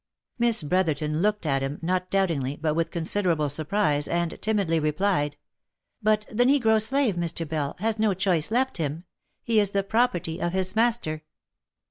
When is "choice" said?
8.15-8.49